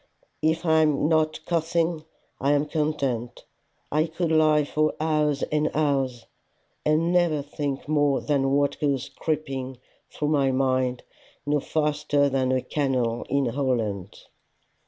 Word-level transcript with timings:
If 0.41 0.65
I 0.65 0.81
am 0.81 1.07
not 1.07 1.45
coughing, 1.45 2.05
I 2.39 2.53
am 2.53 2.65
content. 2.65 3.45
I 3.91 4.07
could 4.07 4.31
lie 4.31 4.63
for 4.63 4.95
hours 4.99 5.43
and 5.43 5.69
hours 5.75 6.25
and 6.83 7.13
never 7.13 7.43
think 7.43 7.87
more 7.87 8.19
than 8.19 8.49
what 8.51 8.79
goes 8.79 9.09
creeping 9.09 9.77
through 10.09 10.29
my 10.29 10.49
mind 10.51 11.03
no 11.45 11.59
faster 11.59 12.29
than 12.29 12.51
a 12.51 12.63
canal 12.63 13.27
in 13.29 13.45
Holland. 13.45 14.17